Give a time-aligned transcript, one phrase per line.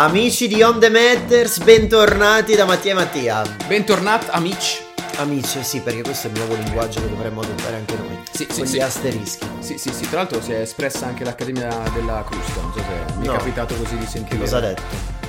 [0.00, 3.42] Amici di On The Matters, bentornati da Mattia e Mattia.
[3.66, 4.78] Bentornati amici.
[5.16, 8.16] Amici, sì, perché questo è il nuovo linguaggio che dovremmo adottare anche noi.
[8.30, 8.78] Sì, sì, sì.
[8.78, 9.44] asterischi.
[9.58, 13.14] Sì, sì, sì, tra l'altro si è espressa anche l'Accademia della Crusta, non so se
[13.16, 13.32] mi No.
[13.32, 14.38] è capitato così di sentire.
[14.38, 14.82] Cosa ha detto?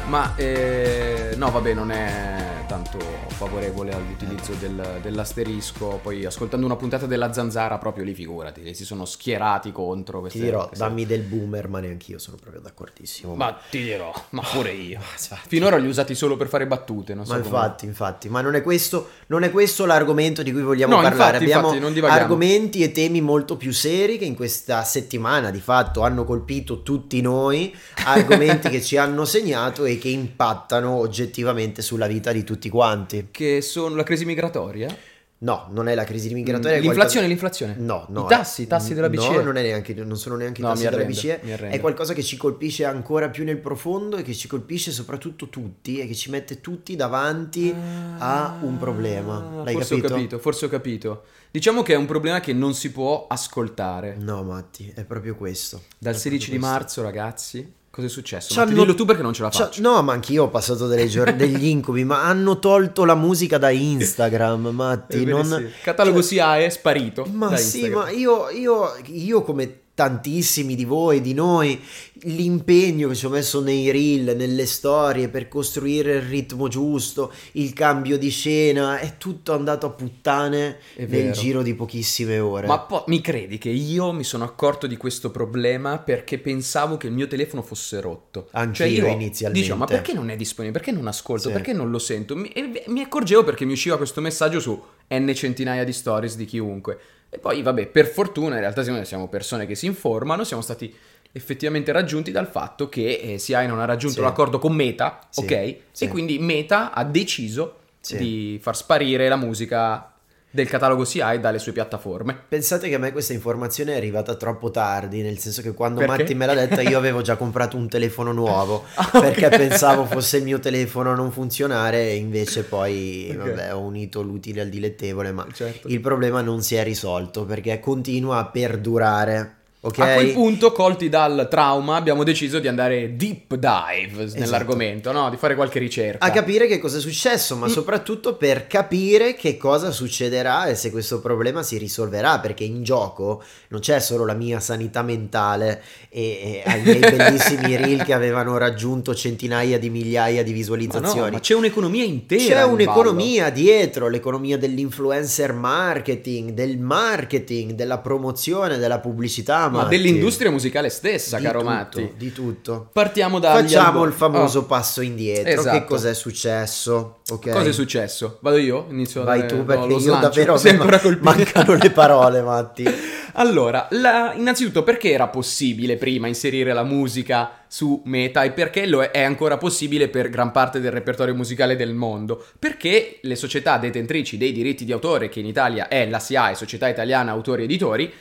[0.06, 2.49] Ma eh, no, vabbè, non è
[2.82, 6.00] tanto favorevole all'utilizzo del- dell'asterisco.
[6.02, 10.40] Poi ascoltando una puntata della zanzara, proprio lì figurati, si sono schierati contro Ti queste
[10.40, 13.36] dirò, queste- dammi del boomer, ma neanche io sono proprio d'accordissimo.
[13.36, 15.00] Ma ti dirò, ma pure io.
[15.00, 15.48] infatti.
[15.50, 18.42] Finora li ho usati solo per fare battute, non so Ma come- infatti, infatti, ma
[18.42, 21.38] non è, questo, non è questo l'argomento di cui vogliamo No, parlare.
[21.38, 26.02] infatti, Abbiamo infatti, argomenti e temi molto più seri che in questa settimana di fatto
[26.02, 32.32] hanno colpito tutti noi, argomenti che ci hanno segnato e che impattano oggettivamente sulla vita
[32.32, 33.28] di tutti quanti.
[33.32, 34.96] Che sono la crisi migratoria?
[35.42, 36.80] No, non è la crisi migratoria.
[36.80, 37.76] L'inflazione, qualcosa- l'inflazione?
[37.78, 38.26] No, no.
[38.26, 39.36] I tassi, i tassi della BCE?
[39.38, 41.40] No, non, è neanche, non sono neanche i No, tassi della BCE.
[41.70, 45.98] È qualcosa che ci colpisce ancora più nel profondo e che ci colpisce soprattutto tutti
[46.00, 47.74] e che ci mette tutti davanti
[48.18, 49.62] a un problema.
[49.64, 50.08] L'hai Ah, forse capito?
[50.08, 51.24] ho capito, forse ho capito.
[51.52, 54.18] Diciamo che è un problema che non si può ascoltare.
[54.20, 55.84] No, Matti, è proprio questo.
[55.98, 56.76] Dal È 16 di questo.
[56.76, 58.54] marzo, ragazzi, cosa è successo?
[58.54, 59.82] Ci Matti, hanno- dillo tu perché non ce la faccio.
[59.82, 63.70] no, ma anch'io ho passato delle gior- degli incubi, ma hanno tolto la musica da
[63.70, 65.18] Instagram, Matti.
[65.18, 65.46] Ebbene non...
[65.46, 65.82] sì.
[65.84, 67.26] Catalogo cioè- sia è sparito.
[67.32, 68.02] Ma sì, Instagram.
[68.04, 71.78] ma io, io, io come tantissimi di voi, di noi,
[72.22, 77.74] l'impegno che ci ho messo nei reel, nelle storie per costruire il ritmo giusto, il
[77.74, 82.66] cambio di scena, è tutto andato a puttane nel giro di pochissime ore.
[82.66, 87.08] Ma po- mi credi che io mi sono accorto di questo problema perché pensavo che
[87.08, 88.48] il mio telefono fosse rotto?
[88.52, 89.60] Anch'io Cioè io inizialmente.
[89.60, 90.80] Dicevo, ma perché non è disponibile?
[90.80, 91.50] Perché non ascolto?
[91.50, 91.54] Sì.
[91.54, 92.38] Perché non lo sento?
[92.38, 92.50] Mi,
[92.86, 96.98] mi accorgevo perché mi usciva questo messaggio su n centinaia di stories di chiunque.
[97.30, 100.94] E poi, vabbè, per fortuna, in realtà siamo- siamo persone che si informano, siamo stati
[101.32, 104.22] effettivamente raggiunti dal fatto che eh, SIAE non ha raggiunto Sì.
[104.22, 105.76] l'accordo con Meta, Sì, ok?
[105.92, 106.06] sì.
[106.06, 107.76] E quindi Meta ha deciso
[108.18, 110.12] di far sparire la musica
[110.52, 112.36] del catalogo SIAE dalle sue piattaforme.
[112.48, 116.18] Pensate che a me questa informazione è arrivata troppo tardi, nel senso che quando Perché?
[116.24, 120.38] Matti me l'ha detta io avevo già comprato un telefono nuovo, Ah, perché pensavo fosse
[120.38, 123.38] il mio telefono a non funzionare e invece poi Ok.
[123.38, 125.88] vabbè, ho unito l'utile al dilettevole, ma Certo.
[125.88, 129.54] il problema non si è risolto perché continua a perdurare.
[129.82, 129.98] Ok?
[130.00, 134.40] A quel punto, colti dal trauma, abbiamo deciso di andare deep dive Esatto.
[134.42, 135.30] nell'argomento, no?
[135.30, 136.26] Di fare qualche ricerca.
[136.26, 137.70] a capire che cosa è successo, ma Mm.
[137.70, 143.42] soprattutto per capire che cosa succederà e se questo problema si risolverà, perché in gioco
[143.70, 148.58] non c'è solo la mia sanità mentale e, e ai miei bellissimi reel che avevano
[148.58, 151.32] raggiunto centinaia di migliaia di Ma no, visualizzazioni.
[151.32, 152.44] ma c'è un'economia intera.
[152.44, 159.84] C'è in un'economia dietro, l'economia dell'influencer marketing, del marketing, della promozione, della pubblicità, ballo, ma
[159.84, 159.96] Matti.
[159.98, 162.14] dell'industria musicale stessa, Di caro tutto, Matti.
[162.18, 162.90] Di tutto.
[162.92, 165.52] Partiamo dagli Facciamo il famoso Oh, passo indietro.
[165.62, 165.78] Esatto.
[165.80, 167.20] Che cos'è successo?
[167.30, 167.50] Ok.
[167.52, 168.38] Cosa è successo?
[168.42, 168.88] Vado io?
[168.90, 170.28] Inizio Vai dare- tu no, perché lo io slancio.
[170.28, 171.24] davvero colpito.
[171.24, 172.84] mancano le parole, Matti.
[173.34, 179.02] Allora, la- innanzitutto perché era possibile prima inserire la musica su Meta e perché lo
[179.04, 182.44] è, è ancora possibile per gran parte del repertorio musicale del mondo?
[182.58, 186.90] Perché le società detentrici dei diritti di autore, che in Italia è la SIAE, Società
[186.90, 188.12] Italiana Autori Editori,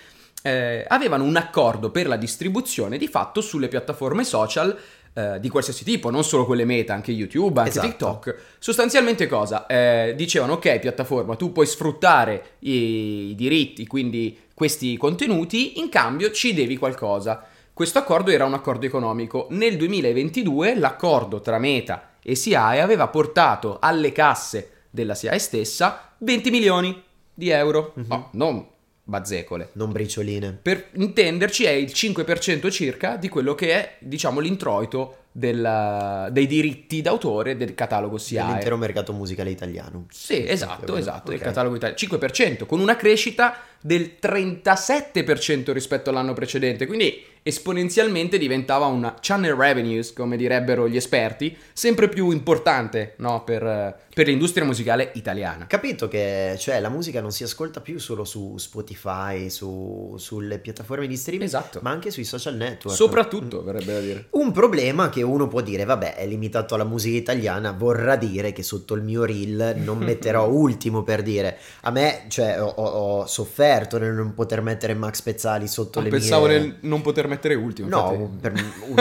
[0.49, 4.77] eh, avevano un accordo per la distribuzione di fatto sulle piattaforme social
[5.13, 7.87] eh, di qualsiasi tipo, non solo quelle meta, anche YouTube, anche Esatto.
[7.87, 8.37] TikTok.
[8.59, 9.67] Sostanzialmente cosa?
[9.67, 16.31] Eh, dicevano ok piattaforma, tu puoi sfruttare i, i diritti, quindi questi contenuti, in cambio
[16.31, 17.45] ci devi qualcosa.
[17.73, 19.47] Questo accordo era un accordo economico.
[19.51, 26.51] Nel 2022 l'accordo tra Meta e SIAE aveva portato alle casse della SIAE stessa 20
[26.51, 27.03] milioni
[27.35, 27.93] di euro.
[27.95, 28.05] Mhm.
[28.09, 28.67] No, non
[29.09, 29.71] bazzecole.
[29.73, 30.59] Non bricioline.
[30.61, 37.01] Per intenderci è il 5% circa di quello che è, diciamo, l'introito del- dei diritti
[37.01, 38.45] d'autore del catalogo SIAE.
[38.45, 40.07] Dell'intero mercato musicale italiano.
[40.11, 41.99] Sì, esatto, esatto, del catalogo italiano.
[41.99, 50.13] 5%, con una crescita del 37% rispetto all'anno precedente, quindi esponenzialmente diventava una channel revenues,
[50.13, 55.67] come direbbero gli esperti, sempre più importante no, per, per l'industria musicale italiana.
[55.67, 61.07] Capito che cioè, la musica non si ascolta più solo su Spotify, su- sulle piattaforme
[61.07, 61.81] di streaming, Esatto.
[61.83, 62.95] ma anche sui social network.
[62.97, 64.27] Soprattutto, verrebbe da dire.
[64.31, 68.63] Un problema che uno può dire, vabbè, è limitato alla musica italiana, vorrà dire che
[68.63, 71.57] sotto il mio reel non metterò ultimo per dire.
[71.83, 76.03] A me, cioè, ho, ho- ho sofferto nel non poter mettere Max Pezzali sotto Ah,
[76.03, 76.59] le pensavo mie...
[76.59, 77.89] nel non poter mettere mettere ultimo.
[77.89, 78.53] No, per-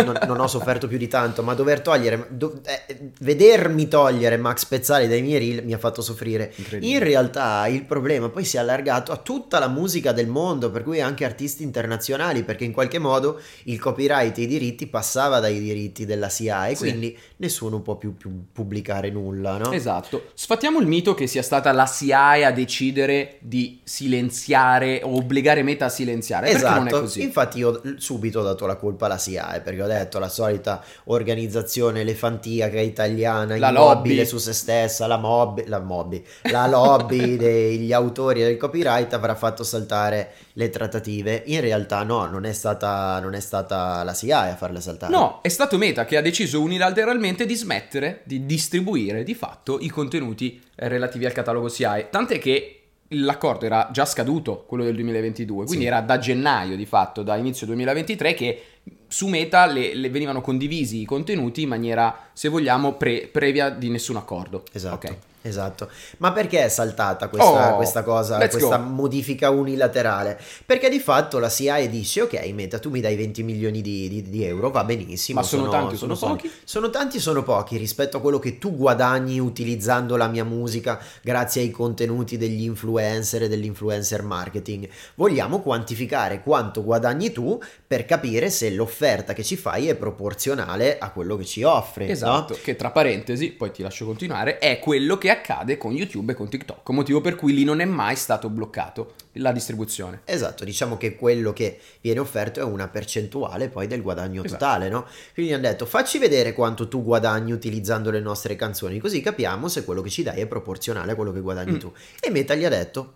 [0.04, 4.66] non, non ho sofferto più di tanto, ma dover togliere, do- eh, vedermi togliere Max
[4.66, 6.54] Pezzali dai miei reel mi ha fatto soffrire.
[6.80, 10.84] In realtà il problema poi si è allargato a tutta la musica del mondo, per
[10.84, 15.60] cui anche artisti internazionali, perché in qualche modo il copyright e i diritti passava dai
[15.60, 16.84] diritti della SIA e Sì.
[16.84, 19.72] quindi nessuno può più, più pubblicare nulla, no?
[19.72, 20.26] Esatto.
[20.34, 25.86] Sfattiamo il mito che sia stata la SIAE a decidere di silenziare o obbligare Meta
[25.86, 26.52] a silenziare.
[26.52, 27.22] Perché non è Esatto, così?
[27.24, 27.82] infatti io
[28.18, 33.58] subito ho dato la colpa alla SIAE perché ho detto la solita organizzazione elefantiaca italiana,
[33.58, 34.26] La immobile lobby.
[34.26, 39.64] su se stessa, la, mob- la, mobby, la lobby degli autori del copyright avrà fatto
[39.64, 41.44] saltare le trattative.
[41.46, 45.12] In realtà no, non è stata, non è stata la SIAE a farle saltare.
[45.14, 49.90] No, è stato Meta che ha deciso unilateralmente di smettere di distribuire di fatto i
[49.90, 52.10] contenuti eh, relativi al catalogo SIAE.
[52.10, 52.77] Tant'è che
[53.10, 55.90] l'accordo era già scaduto, quello del 2022, quindi Sì.
[55.90, 58.64] era da gennaio di fatto, da inizio 2023 che
[59.08, 63.90] su Meta le, le venivano condivisi i contenuti in maniera, se vogliamo, pre- previa di
[63.90, 64.64] nessun accordo.
[64.72, 65.18] Esatto, Ok.
[65.48, 65.90] Esatto.
[66.18, 68.84] Ma perché è saltata questa, Oh, questa cosa, questa go.
[68.84, 70.40] modifica unilaterale?
[70.66, 74.30] Perché di fatto la SIAE dice, ok Meta, tu mi dai 20 milioni di, di-
[74.30, 75.40] di euro, va benissimo.
[75.40, 76.44] Ma sono tanti o sono soldi.
[76.44, 76.52] pochi?
[76.64, 81.00] Sono tanti o sono pochi rispetto a quello che tu guadagni utilizzando la mia musica
[81.22, 84.88] grazie ai contenuti degli influencer e dell'influencer marketing.
[85.16, 91.12] Vogliamo quantificare quanto guadagni tu per capire se l'offerta che ci fai è proporzionale a
[91.12, 92.06] quello che ci offri.
[92.06, 92.12] no?
[92.12, 96.36] Esatto, che tra parentesi, poi ti lascio continuare, è quello che accade con YouTube e
[96.36, 100.22] con TikTok, motivo per cui lì non è mai stato bloccato la distribuzione.
[100.26, 104.64] Esatto, diciamo che quello che viene offerto è una percentuale poi del guadagno Esatto.
[104.64, 105.06] totale, no?
[105.34, 109.84] Quindi hanno detto facci vedere quanto tu guadagni utilizzando le nostre canzoni, così capiamo se
[109.86, 111.80] quello che ci dai è proporzionale a quello che guadagni Mm.
[111.80, 111.92] tu.
[112.20, 113.14] E Meta gli ha detto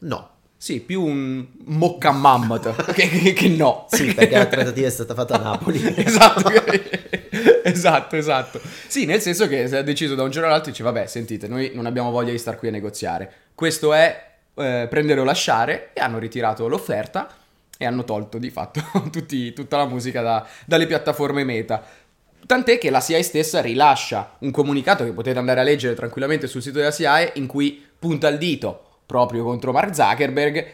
[0.00, 0.36] no.
[0.60, 3.86] Sì, più un mocca mammoth che, che- che no.
[3.88, 5.80] Sì, perché la trattativa è stata fatta a Napoli.
[5.96, 6.50] esatto,
[7.62, 8.60] esatto, esatto.
[8.88, 11.70] Sì, nel senso che si è deciso da un giorno all'altro, dice vabbè, sentite, noi
[11.74, 13.32] non abbiamo voglia di star qui a negoziare.
[13.54, 17.28] Questo è eh, prendere o lasciare e hanno ritirato l'offerta
[17.78, 18.82] e hanno tolto di fatto
[19.12, 21.84] tutti- tutta la musica da- dalle piattaforme meta.
[22.46, 26.62] Tant'è che la SIAE stessa rilascia un comunicato che potete andare a leggere tranquillamente sul
[26.62, 30.66] sito della SIAE in cui punta il dito proprio contro Mark Zuckerberg,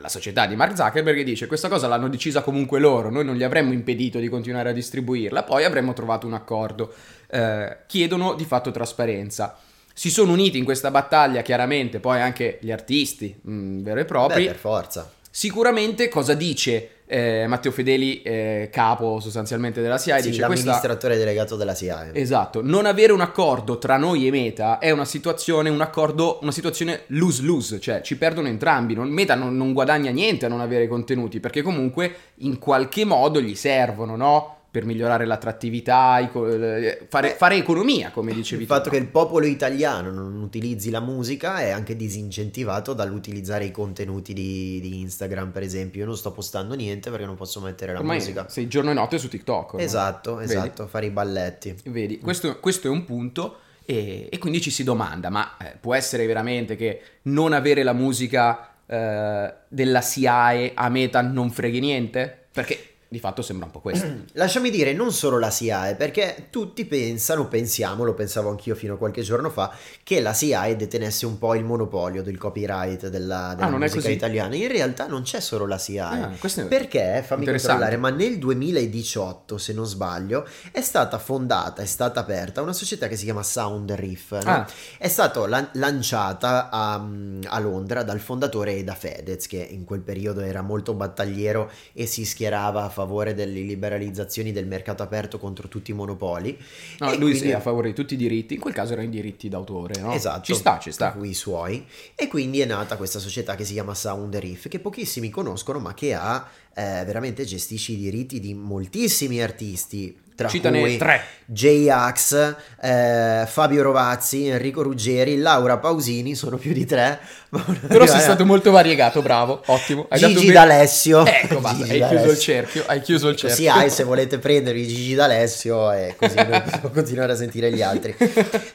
[0.00, 3.44] la società di Mark Zuckerberg dice questa cosa l'hanno decisa comunque loro, noi non gli
[3.44, 6.92] avremmo impedito di continuare a distribuirla, poi avremmo trovato un accordo.
[7.30, 9.56] Eh, chiedono di fatto trasparenza.
[9.94, 14.42] Si sono uniti in questa battaglia chiaramente poi anche gli artisti mh, vero e propri.
[14.42, 15.12] Beh, per forza.
[15.30, 20.22] Sicuramente cosa dice eh, Matteo Fedeli, eh, capo sostanzialmente della SIAE?
[20.22, 20.64] Sì, dice questa...
[20.64, 22.12] l'amministratore delegato della SIAE.
[22.14, 26.52] Esatto, non avere un accordo tra noi e Meta è una situazione, un accordo, una
[26.52, 28.94] situazione lose-lose, cioè ci perdono entrambi.
[28.94, 33.40] Non- Meta non, non guadagna niente a non avere contenuti perché comunque in qualche modo
[33.40, 34.59] gli servono, no?
[34.70, 38.74] Per migliorare l'attrattività, eh, fare, Beh, fare economia, come dicevi Il tu.
[38.74, 44.32] fatto che il popolo italiano non utilizzi la musica è anche disincentivato dall'utilizzare i contenuti
[44.32, 46.00] di, di Instagram, per esempio.
[46.00, 48.48] Io non sto postando niente perché non posso mettere la Ormai musica.
[48.48, 49.70] sei giorno e notte su TikTok.
[49.70, 49.84] ormai.
[49.84, 50.52] Esatto, Vedi?
[50.52, 51.74] esatto, fare i balletti.
[51.86, 55.94] Vedi, questo, questo è un punto e, e quindi ci si domanda, ma eh, può
[55.94, 62.46] essere veramente che non avere la musica eh, della SIAE a Meta non freghi niente?
[62.52, 64.06] Perché di fatto sembra un po' questo.
[64.34, 68.96] Lasciami dire, non solo la SIAE, perché tutti pensano, pensiamo, lo pensavo anch'io fino a
[68.96, 69.74] qualche giorno fa,
[70.04, 73.86] che la SIAE detenesse un po' il monopolio del copyright della, della Ah, non è
[73.86, 74.54] musica italiana.
[74.54, 76.22] In realtà non c'è solo la SIAE.
[76.22, 77.82] Ah, questo è Perché, fammi interessante.
[77.82, 83.08] controllare, ma nel 2018, se non sbaglio, è stata fondata, è stata aperta una società
[83.08, 84.32] che si chiama Sound Reef.
[84.44, 84.50] no?
[84.50, 84.66] Ah.
[84.98, 90.40] È stata lan- lanciata a, a Londra dal fondatore Eda Fedez, che in quel periodo
[90.42, 95.90] era molto battagliero e si schierava a favore delle liberalizzazioni del mercato aperto contro tutti
[95.90, 96.56] i monopoli.
[96.98, 99.10] No, lui quindi- è a favore di tutti i diritti, in quel caso erano i
[99.10, 100.12] diritti d'autore, no?
[100.12, 101.16] Esatto, Ci sta, ci sta.
[101.22, 101.84] i suoi.
[102.14, 105.94] E quindi è nata questa società che si chiama Sound Reef, che pochissimi conoscono, ma
[105.94, 110.16] che ha eh, veramente gestisce i diritti di moltissimi artisti.
[110.40, 111.22] Tra Citane cui tre.
[111.44, 117.18] J-Ax, eh, Fabio Rovazzi, Enrico Ruggeri, Laura Pausini, sono più di tre.
[117.88, 120.06] Però sei stato molto variegato, bravo, ottimo.
[120.08, 121.26] Hai Gigi ben- D'Alessio.
[121.26, 122.40] Ecco, basta, Gigi hai chiuso il D'Alessio.
[122.40, 123.56] cerchio, hai chiuso il cerchio.
[123.56, 127.82] Così hai se volete prendervi Gigi D'Alessio e così noi possiamo continuare a sentire gli
[127.82, 128.16] altri.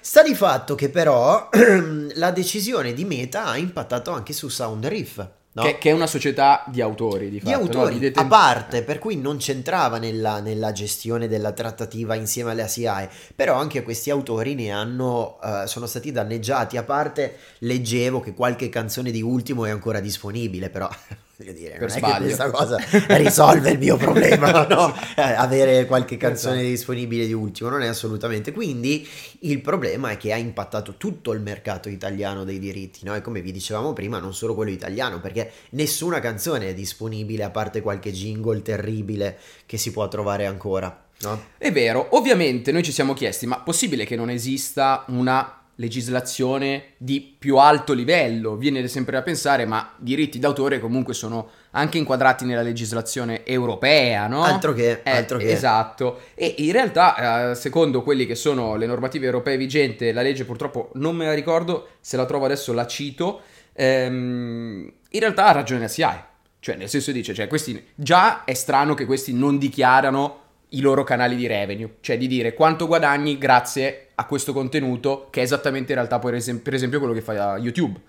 [0.01, 1.50] Sta di fatto che però
[2.15, 5.27] la decisione di Meta ha impattato anche su Sound Reef.
[5.55, 5.63] No?
[5.63, 7.63] Che, che è una società di autori, di di fatto, no?
[7.63, 12.51] autori Di deten- a parte, per cui non c'entrava nella, nella gestione della trattativa insieme
[12.51, 18.19] alle SIAE, però anche questi autori ne hanno, eh, sono stati danneggiati, a parte leggevo
[18.19, 20.89] che qualche canzone di Ultimo è ancora disponibile, però
[21.37, 22.77] voglio dire, Per non questa cosa
[23.07, 24.93] risolve il mio problema, no?
[25.15, 26.69] Eh, Avere qualche canzone Esatto.
[26.69, 28.51] disponibile di ultimo, non è assolutamente.
[28.51, 29.07] Quindi
[29.41, 33.15] il problema è che ha impattato tutto il mercato italiano dei diritti, no?
[33.15, 37.49] E come vi dicevamo prima, non solo quello italiano, perché nessuna canzone è disponibile a
[37.49, 41.43] parte qualche jingle terribile che si può trovare ancora, no?
[41.57, 47.36] È vero, ovviamente noi ci siamo chiesti, ma possibile che non esista una legislazione di
[47.38, 48.55] più alto livello?
[48.55, 54.44] Viene sempre a pensare, ma diritti d'autore comunque sono anche inquadrati nella legislazione europea, no?
[54.44, 55.51] Altro che, Eh, altro che.
[55.51, 60.46] Esatto, e in realtà, eh, secondo quelli che sono le normative europee vigenti, la legge
[60.46, 63.41] purtroppo non me la ricordo, se la trovo adesso la cito,
[63.74, 66.24] ehm, in realtà ha ragione la SIAE,
[66.60, 70.44] cioè nel senso dice, cioè questi, già è strano che questi non dichiarano
[70.75, 75.41] i loro canali di revenue, cioè di dire quanto guadagni grazie a questo contenuto, che
[75.41, 78.00] è esattamente in realtà poi per esem- per esempio quello che fa YouTube.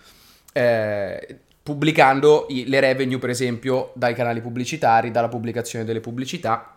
[0.52, 6.76] Eh, pubblicando i- le revenue, per esempio, dai canali pubblicitari, dalla pubblicazione delle pubblicità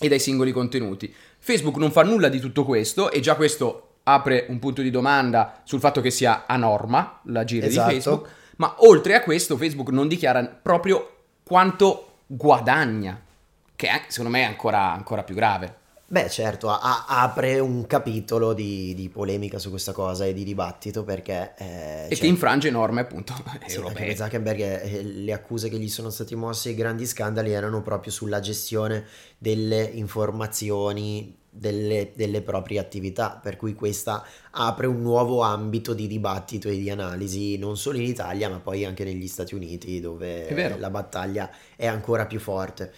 [0.00, 1.12] e dai singoli contenuti.
[1.38, 5.60] Facebook non fa nulla di tutto questo e già questo apre un punto di domanda
[5.64, 7.88] sul fatto che sia a norma l'agire Esatto.
[7.88, 13.20] di Facebook, ma oltre a questo Facebook non dichiara proprio quanto guadagna,
[13.78, 15.86] che è- secondo me è ancora, ancora più grave.
[16.10, 21.04] Beh, certo, a- apre un capitolo di, di polemica su questa cosa e di dibattito
[21.04, 21.52] perché...
[21.56, 23.34] eh, E cioè, che infrange norme appunto
[23.66, 24.16] sì, europee.
[24.16, 28.40] Zuckerberg eh, le accuse che gli sono stati mossi, i grandi scandali erano proprio sulla
[28.40, 29.04] gestione
[29.36, 36.68] delle informazioni delle, delle proprie attività, per cui questa apre un nuovo ambito di dibattito
[36.68, 40.46] e di analisi non solo in Italia ma poi anche negli Stati Uniti dove
[40.78, 42.92] la battaglia è ancora più forte.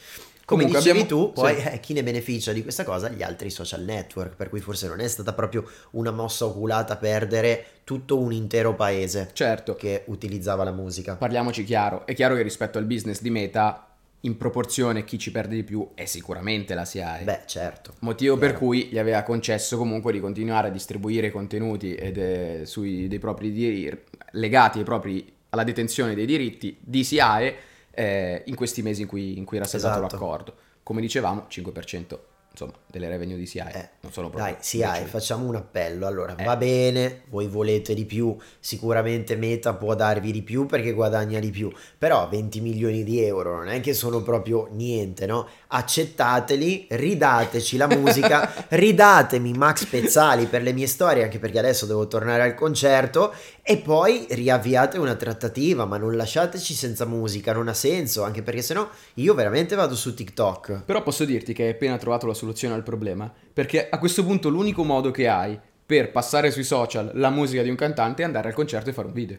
[0.51, 1.69] Come Comunque dicevi abbiamo- tu, poi sì.
[1.69, 3.09] eh, chi ne beneficia di questa cosa?
[3.09, 7.65] Gli altri social network, per cui forse non è stata proprio una mossa oculata perdere
[7.85, 11.15] tutto un intero paese Certo, che utilizzava la musica.
[11.15, 13.85] parliamoci chiaro, è chiaro che rispetto al business di Meta,
[14.23, 17.23] in proporzione chi ci perde di più è sicuramente la SIAE.
[17.23, 17.95] Beh, certo.
[18.01, 18.65] Motivo per chiaro.
[18.67, 23.53] cui gli aveva concesso comunque di continuare a distribuire contenuti ed, eh, sui, dei propri
[23.53, 24.03] diri-
[24.33, 27.57] legati ai propri- alla detenzione dei diritti di SIAE
[28.01, 30.01] eh, in questi mesi in cui, in cui era stato Esatto.
[30.01, 30.55] l'accordo.
[30.83, 32.19] Come dicevamo, 5%
[32.51, 33.73] insomma, delle revenue di SIAE.
[33.75, 35.09] Eh, non sono proprio Dai, decenti.
[35.09, 36.07] facciamo un appello.
[36.07, 36.45] Allora, Eh.
[36.45, 41.51] va bene, voi volete di più, sicuramente Meta può darvi di più perché guadagna di
[41.51, 45.47] più, però 20 milioni di euro non è che sono proprio niente, no?
[45.69, 52.07] Accettateli, ridateci la musica, ridatemi Max Pezzali per le mie storie, anche perché adesso devo
[52.09, 57.75] tornare al concerto, e poi riavviate una trattativa, ma non lasciateci senza musica, non ha
[57.75, 60.83] senso, anche perché sennò io veramente vado su TikTok.
[60.85, 64.49] Però posso dirti che hai appena trovato la soluzione al problema, perché a questo punto
[64.49, 68.49] l'unico modo che hai per passare sui social la musica di un cantante è andare
[68.49, 69.39] al concerto e fare un video.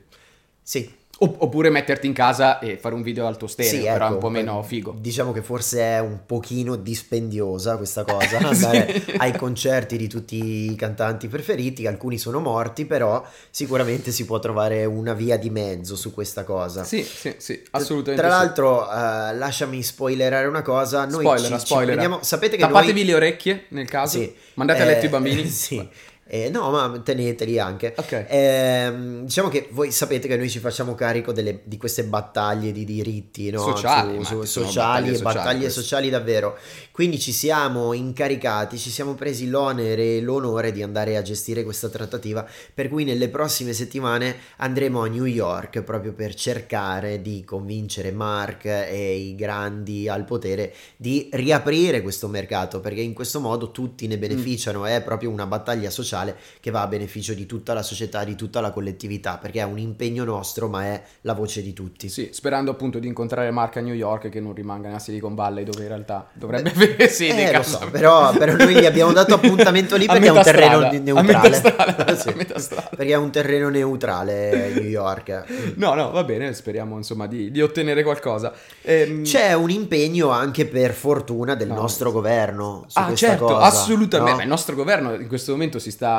[0.61, 0.89] Sì,
[1.23, 4.29] oppure metterti in casa e fare un video alto stereo, Sì, però ecco, un po'
[4.29, 4.95] meno figo.
[4.99, 8.43] Diciamo che forse è un pochino dispendiosa questa cosa, Sì.
[8.45, 14.39] andare ai concerti di tutti i cantanti preferiti, alcuni sono morti, però sicuramente si può
[14.39, 16.83] trovare una via di mezzo su questa cosa.
[16.83, 18.25] Sì, sì, sì, assolutamente.
[18.25, 18.43] Tra sì.
[18.43, 21.95] l'altro, eh, lasciami spoilerare una cosa, noi Spoilera, ci, ci spoilera.
[21.97, 23.05] prendiamo- sapete che Tappatevi noi...
[23.05, 24.17] le orecchie nel caso.
[24.17, 25.45] Sì, Mandate a letto eh, i bambini.
[25.51, 25.87] Sì.
[26.33, 27.93] Eh, no, ma teneteli anche.
[27.97, 28.25] Ok.
[28.29, 32.85] Ehm, diciamo che voi sapete che noi ci facciamo carico delle- di queste battaglie di
[32.85, 33.59] diritti, no?
[33.59, 35.81] Sociali, Su- su- sociali, battaglie sociali battaglie queste.
[35.81, 36.57] sociali davvero.
[36.91, 41.89] Quindi ci siamo incaricati, ci siamo presi l'onere e l'onore di andare a gestire questa
[41.89, 48.13] trattativa, per cui nelle prossime settimane andremo a New York proprio per cercare di convincere
[48.13, 54.07] Mark e i grandi al potere di riaprire questo mercato, perché in questo modo tutti
[54.07, 56.19] ne beneficiano, è proprio una battaglia sociale
[56.59, 59.77] che va a beneficio di tutta la società, di tutta la collettività, perché è un
[59.79, 62.09] impegno nostro, ma è la voce di tutti.
[62.09, 65.63] Sì, sperando appunto di incontrare Mark a New York che non rimanga nella Silicon Valley
[65.63, 67.49] dove in realtà dovrebbe avere sede.
[67.49, 70.79] Eh, lo so, però, però noi gli abbiamo dato appuntamento lì perché è un terreno
[70.79, 71.53] strada, neutrale.
[71.53, 72.33] strada, Sì.
[72.33, 75.73] Perché è un terreno neutrale New York.
[75.75, 78.53] No, no, va bene, speriamo insomma di, di ottenere qualcosa.
[78.81, 82.13] Ehm, C'è un impegno anche per fortuna del No, nostro sì.
[82.15, 84.31] governo su Ah, certo, cosa, assolutamente.
[84.31, 84.37] no?
[84.37, 86.10] Ma il nostro governo in questo momento si sta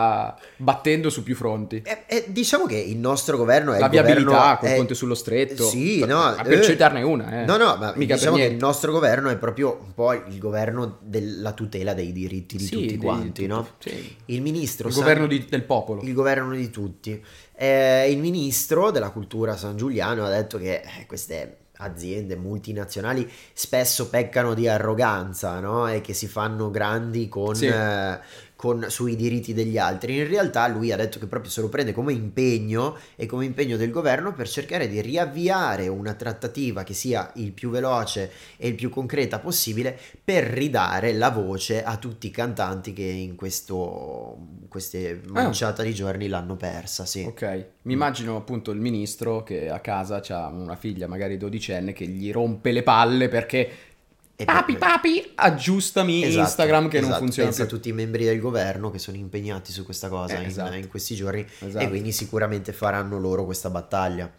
[0.56, 1.82] battendo su più fronti.
[1.84, 5.14] Eh, eh, diciamo che il nostro governo è La il viabilità col è- ponte sullo
[5.14, 5.64] stretto.
[5.64, 7.44] Sì, per, no, per eh, citarne una, eh.
[7.44, 10.98] No, no, ma Mica diciamo che il nostro governo è proprio un po' il governo
[11.00, 13.66] della tutela dei diritti di Sì, tutti quanti, no?
[13.78, 14.16] sì.
[14.26, 16.02] Il ministro Il San- governo di- del popolo.
[16.02, 17.22] il governo di tutti.
[17.54, 24.08] Eh, il ministro della cultura San Giuliano ha detto che eh, queste aziende multinazionali spesso
[24.08, 25.88] peccano di arroganza, no?
[25.88, 27.66] E che si fanno grandi con, Sì.
[27.66, 28.18] eh,
[28.62, 30.18] con, sui diritti degli altri.
[30.18, 33.76] In realtà lui ha detto che proprio se lo prende come impegno e come impegno
[33.76, 38.76] del governo per cercare di riavviare una trattativa che sia il più veloce e il
[38.76, 44.38] più concreta possibile per ridare la voce a tutti i cantanti che in questo,
[44.68, 45.84] queste manciata ah.
[45.84, 47.04] di giorni l'hanno persa.
[47.04, 47.24] Sì.
[47.24, 52.06] Ok, mi immagino appunto il ministro che a casa ha una figlia magari dodicenne che
[52.06, 53.90] gli rompe le palle perché
[54.42, 54.80] e papi, per...
[54.80, 57.72] papi, aggiustami esatto, Instagram che esatto, non funziona pensa più.
[57.72, 60.74] a tutti i membri del governo che sono impegnati su questa cosa eh, in, esatto.
[60.74, 61.84] in, questi giorni esatto.
[61.84, 64.30] e quindi sicuramente faranno loro questa battaglia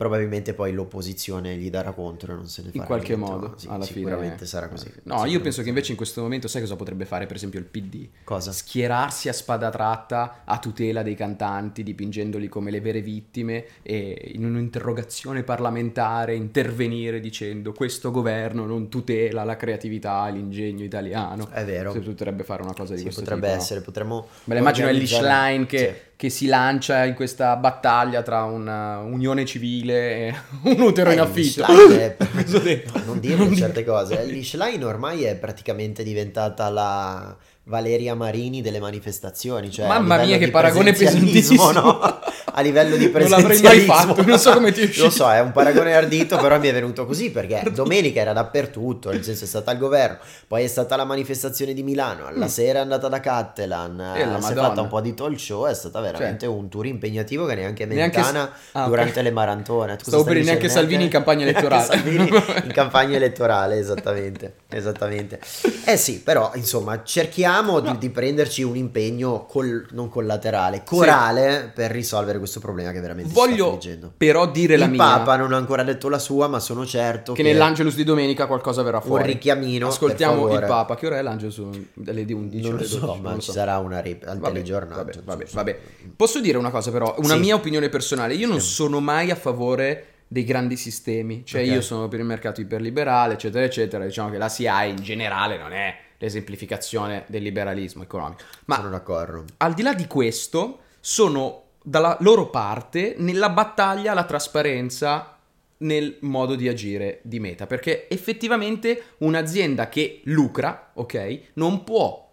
[0.00, 3.54] probabilmente poi l'opposizione gli darà contro e non se ne farà in qualche niente, modo
[3.58, 4.86] sì, alla sicuramente fine sarà così.
[4.86, 7.58] No sicuramente io penso che invece in questo momento sai cosa potrebbe fare per esempio
[7.58, 8.50] il PD cosa?
[8.50, 14.46] schierarsi a spada tratta a tutela dei cantanti dipingendoli come le vere vittime e in
[14.46, 21.92] un'interrogazione parlamentare intervenire dicendo questo governo non tutela la creatività l'ingegno italiano è vero.
[21.92, 23.58] Si potrebbe fare una cosa di sì, questo potrebbe tipo.
[23.58, 28.20] essere potremmo me la immagino Ellie Schlein che sì che si lancia in questa battaglia
[28.20, 30.34] tra una unione civile e
[30.68, 31.64] un utero eh, in affitto.
[31.64, 32.14] È...
[32.92, 34.22] no, non dire non certe cose.
[34.26, 37.34] L'Ishline ormai è praticamente diventata la
[37.70, 39.70] Valeria Marini delle manifestazioni.
[39.70, 41.70] Cioè Mamma mia, che paragone pesantissimo!
[41.70, 42.00] No?
[42.52, 43.48] A livello di presenzialismo.
[43.48, 45.04] Non l'avrei mai fatto, non so come ti è uscito.
[45.04, 49.10] Lo so, è un paragone ardito, però mi è venuto così perché domenica era dappertutto,
[49.10, 52.48] nel senso è stata al governo, poi è stata la manifestazione di Milano, alla mm.
[52.48, 55.98] sera è andata da Cattelan, si è fatta un po' di talk show, è stato
[56.10, 56.54] veramente cioè.
[56.54, 58.52] un tour impegnativo che neanche Mentana neanche...
[58.72, 59.22] Ah, durante okay.
[59.22, 59.98] le maratone.
[60.00, 61.84] Stavo per neanche Salvini in campagna elettorale.
[61.84, 62.28] Salvini
[62.64, 65.40] in campagna elettorale, esattamente, esattamente.
[65.84, 67.92] Eh sì, però insomma cerchiamo no.
[67.92, 71.70] di, di, prenderci un impegno col, non collaterale, corale sì.
[71.74, 73.78] per risolvere questo problema che veramente Voglio
[74.16, 75.02] però dire Il la mia.
[75.02, 78.04] Il Papa non ha ancora detto la sua, ma sono certo che, che nell'Angelus di
[78.04, 79.22] domenica qualcosa verrà fuori.
[79.22, 79.88] Un richiamino.
[79.88, 80.94] Ascoltiamo il Papa.
[80.94, 81.58] Che ora è l'Angelus?
[82.06, 83.52] Alle 11 non lo so, 12, ma non ci so.
[83.52, 85.02] sarà una rip- al vabbè, telegiornale.
[85.02, 85.78] Vabbè, vabbè, vabbè,
[86.16, 87.40] Posso dire una cosa però, una sì.
[87.40, 88.34] mia opinione personale.
[88.34, 88.72] Io non sì.
[88.72, 91.74] sono mai a favore dei grandi sistemi, cioè okay.
[91.74, 94.04] io sono per il mercato iperliberale, eccetera, eccetera.
[94.04, 98.42] Diciamo che la CIA in generale non è l'esemplificazione del liberalismo economico.
[98.66, 99.44] Ma sono d'accordo.
[99.56, 105.38] Al di là di questo, sono dalla loro parte nella battaglia alla trasparenza
[105.78, 112.28] nel modo di agire di Meta, perché effettivamente un'azienda che lucra, ok, non può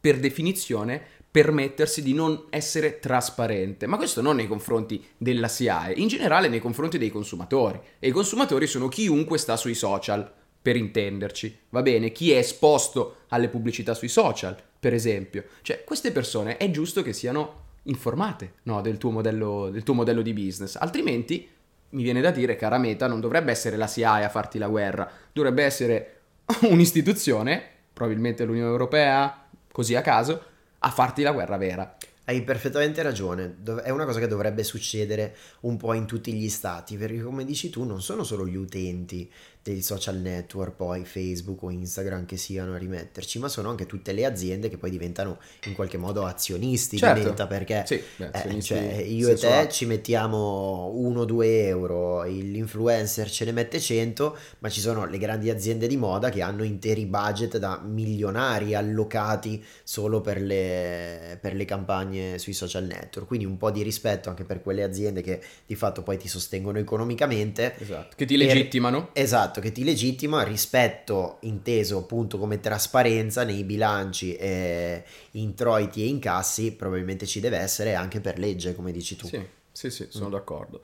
[0.00, 1.02] per definizione
[1.36, 6.60] permettersi di non essere trasparente, ma questo non nei confronti della SIAE, in generale nei
[6.60, 7.78] confronti dei consumatori.
[7.98, 12.10] E i consumatori sono chiunque sta sui social per intenderci, va bene?
[12.10, 15.44] Chi è esposto alle pubblicità sui social, per esempio.
[15.60, 20.22] Cioè, queste persone è giusto che siano informate no, del, tuo modello, del tuo modello
[20.22, 21.46] di business, altrimenti
[21.90, 25.06] mi viene da dire, cara Meta, non dovrebbe essere la CIA a farti la guerra,
[25.34, 26.20] dovrebbe essere
[26.62, 30.54] un'istituzione, probabilmente l'Unione Europea, così a caso,
[30.86, 31.95] a farti la guerra vera.
[32.28, 36.96] Hai perfettamente ragione, è una cosa che dovrebbe succedere un po' in tutti gli stati,
[36.96, 39.30] perché come dici tu non sono solo gli utenti
[39.62, 44.12] dei social network, poi Facebook o Instagram che siano a rimetterci, ma sono anche tutte
[44.12, 47.20] le aziende che poi diventano in qualche modo azionisti certo.
[47.20, 53.28] di Meta, perché sì, beh, eh, cioè, io e te ci mettiamo 1-2 euro, l'influencer
[53.28, 57.06] ce ne mette 100, ma ci sono le grandi aziende di moda che hanno interi
[57.06, 63.56] budget da milionari allocati solo per le, per le campagne sui social network, quindi un
[63.56, 67.74] po' di rispetto anche per quelle aziende che di fatto poi ti sostengono economicamente.
[67.78, 69.10] Esatto, che ti legittimano.
[69.12, 76.02] Per, esatto Esatto, che ti legittima rispetto inteso appunto come trasparenza nei bilanci, eh, introiti
[76.02, 79.26] e incassi, probabilmente ci deve essere anche per legge, come dici tu.
[79.26, 80.32] Sì, sì, sì sono mm.
[80.32, 80.82] d'accordo.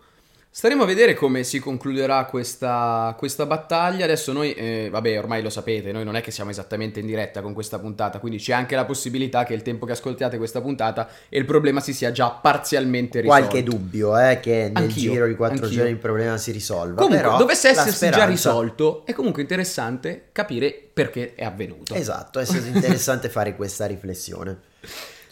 [0.54, 4.04] Staremo a vedere come si concluderà questa, questa battaglia.
[4.04, 7.40] Adesso noi, eh, vabbè, ormai lo sapete, noi non è che siamo esattamente in diretta
[7.40, 11.08] con questa puntata, quindi c'è anche la possibilità che il tempo che ascoltiate questa puntata
[11.30, 13.46] e il problema si sia già parzialmente risolto.
[13.48, 17.00] Qualche dubbio, eh, che nel anch'io, giro di quattro giorni il problema si risolva.
[17.00, 18.20] Comunque, però, dovesse essersi speranza...
[18.20, 21.94] già risolto, è comunque interessante capire perché è avvenuto.
[21.94, 24.58] Esatto, è interessante fare questa riflessione.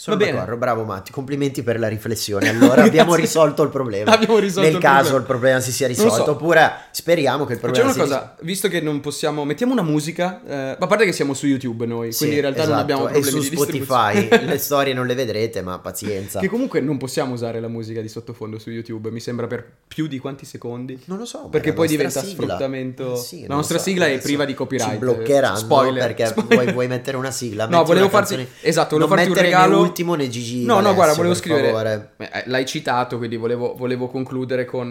[0.01, 2.49] Sono Va d'accordo, bravo Matti, complimenti per la riflessione.
[2.49, 4.11] Allora abbiamo risolto il problema.
[4.11, 5.19] Abbiamo risolto Nel il caso problema.
[5.19, 6.31] il problema si sia risolto, so.
[6.31, 9.83] oppure speriamo che il problema Facciamo una cosa, ris- visto che non possiamo, mettiamo una
[9.83, 12.75] musica, eh, a parte che siamo su YouTube noi, sì, quindi in realtà esatto.
[12.77, 16.41] non abbiamo problemi e su Spotify, le storie non le vedrete, ma pazienza.
[16.41, 20.07] Che comunque non possiamo usare la musica di sottofondo su YouTube, mi sembra per più
[20.07, 20.99] di quanti secondi?
[21.05, 21.49] Non lo so.
[21.51, 22.45] Perché poi diventa sigla.
[22.45, 23.13] sfruttamento.
[23.13, 24.93] Eh sì, la nostra so, sigla è priva di copyright.
[24.93, 26.07] Ci bloccheranno Spoiler.
[26.07, 26.55] perché Spoiler.
[26.55, 27.67] Vuoi, vuoi, mettere una sigla.
[27.67, 29.89] No, volevo farti Esatto, volevo farti un regalo.
[29.91, 32.13] Ultimo né Gigi No, no, guarda, volevo scrivere.
[32.17, 34.89] Eh, l'hai citato, quindi volevo, volevo concludere con.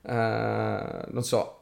[0.00, 1.54] Uh, non so.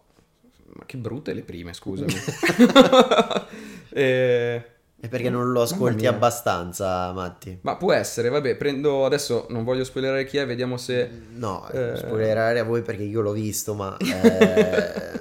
[0.75, 2.13] Ma che brutte le prime, scusami.
[3.91, 4.65] eh,
[5.01, 7.59] È perché non lo ascolti abbastanza, Matti.
[7.63, 11.09] Ma può essere, vabbè, prendo adesso, non voglio spoilerare chi è, vediamo se...
[11.35, 11.97] No, Eh.
[11.97, 15.19] spoilerare a voi perché io l'ho visto, ma eh,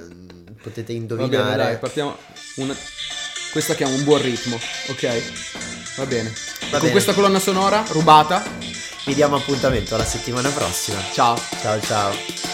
[0.61, 1.43] potete Va indovinare.
[1.43, 2.15] bene, dai, partiamo.
[2.57, 2.75] Una...
[3.51, 4.55] Questa che ha un buon ritmo,
[4.89, 5.95] ok?
[5.97, 6.29] Va bene.
[6.65, 6.91] Va Con bene.
[6.91, 8.43] questa colonna sonora rubata.
[9.05, 10.99] Vi diamo appuntamento alla settimana prossima.
[11.13, 11.39] Ciao.
[11.61, 12.44] Ciao ciao.